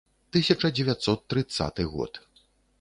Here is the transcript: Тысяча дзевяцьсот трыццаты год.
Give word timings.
Тысяча 0.35 0.71
дзевяцьсот 0.77 1.21
трыццаты 1.33 1.89
год. 1.95 2.21